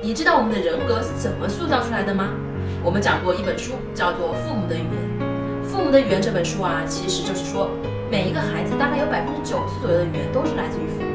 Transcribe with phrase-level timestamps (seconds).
[0.00, 2.30] 你知道我们的人格是怎么塑造出来的吗？
[2.84, 4.98] 我们讲过一本书，叫做《父母的语言》。
[5.68, 7.68] 《父母的语言》这本书啊，其实就是说，
[8.08, 11.10] 每一个孩子大概有百分之九十左右的语言都是来自于父母。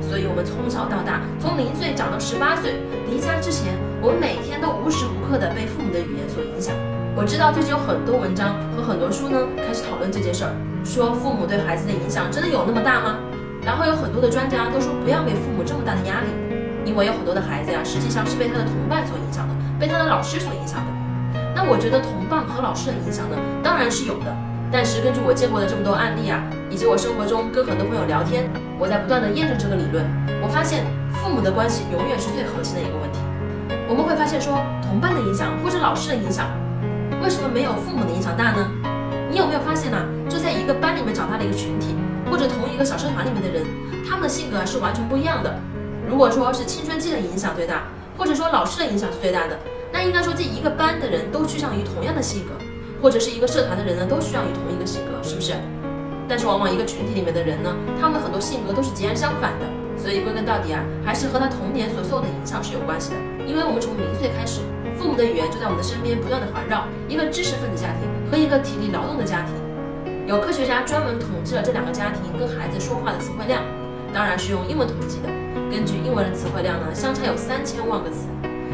[0.00, 2.78] 所以，我们从小到大，从零岁长到十八岁，
[3.10, 6.72] 离家之前，我们每天都无时无刻的被父母的语言所影响。
[7.18, 10.54] 我知道最近有很多文章和很多书呢，开始讨论这件事儿，
[10.86, 13.18] 说父母对孩子的影响真的有那么大吗？
[13.66, 16.30] 然后有很多的专家都说不要给父母这么大的压力，
[16.88, 20.88] 因为有很多的孩子呀，实际上是被他的同伴所影响的，被他的老师所影响的。
[21.54, 24.34] 那我觉得同伴和老师的影响呢，当然是有的。
[24.72, 28.48] 但是根据我见过的这么多案例啊，以及我生活中跟很多朋友聊天，
[28.80, 30.00] 我在不断的验证这个理论。
[30.40, 33.20] 我发现父母的关系永远是最核心的一个问题。
[33.84, 36.48] 我们会发现说，同伴的影响或者老师的影响，
[37.20, 38.64] 为什么没有父母的影响大呢？
[39.28, 40.00] 你有没有发现呢？
[40.24, 41.92] 就在一个班里面长大的一个群体。
[42.30, 43.64] 或者同一个小社团里面的人，
[44.06, 45.48] 他们的性格是完全不一样的。
[46.08, 47.82] 如果说是青春期的影响最大，
[48.16, 49.58] 或者说老师的影响是最大的，
[49.92, 52.52] 那应该说这一个班的人都趋向于同样的性格，
[53.02, 55.52] 或者是一个社团的人呢都趋向于同一个性格，是不是？
[56.26, 59.66] 但是往往一个群体里面的人呢，他们很多性格都是截然相反的。
[59.98, 63.16] 所以归根到底啊，还是和他童年所受的影响是有关系的。
[63.44, 64.60] 因为我们从零岁开始，
[64.96, 66.86] 父母的语言就在我们的身边不断的环绕。
[67.08, 69.52] 一个知识分子家庭和一个体力劳动的家庭。
[70.26, 73.60] 有科学家专门统计了这两个家庭跟孩子说话的词汇量，
[74.12, 75.28] 当然是用英文统计的。
[75.70, 78.26] 根据英文的词汇量呢，相差有三千万个词，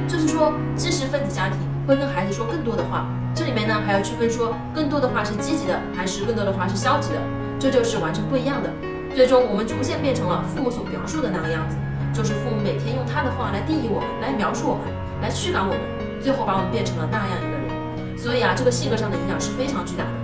[0.07, 3.07] 就是说知识分子家庭会跟孩子说更多的话。
[3.35, 7.19] 这里面呢还要区分说更多的话是积极的，还是更多的话是消极的，
[7.59, 8.71] 这就是完全不一样的。
[9.15, 11.77] 最终我们逐渐变成了父母所描述的那个样子，
[12.13, 14.87] 就是父母每天用他的话来定义我们，来描述我们，
[15.21, 15.81] 来驱赶我们，
[16.23, 18.17] 最后把我们变成了那样一个人。
[18.17, 20.15] 所以啊，这个性格上的影响是非常巨大的。